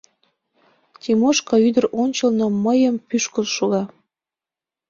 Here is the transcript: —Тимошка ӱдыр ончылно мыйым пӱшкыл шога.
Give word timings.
—Тимошка 1.01 1.55
ӱдыр 1.67 1.85
ончылно 2.01 2.47
мыйым 2.65 2.95
пӱшкыл 3.07 3.45
шога. 3.55 3.83